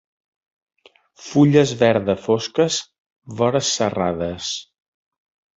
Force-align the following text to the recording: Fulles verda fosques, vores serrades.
Fulles 1.25 1.73
verda 1.83 2.17
fosques, 2.23 2.79
vores 3.41 3.73
serrades. 3.77 4.53